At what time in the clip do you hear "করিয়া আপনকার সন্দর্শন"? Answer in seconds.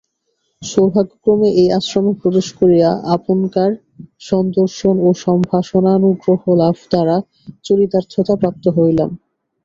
2.59-4.95